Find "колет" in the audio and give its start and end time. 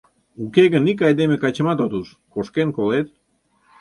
2.77-3.07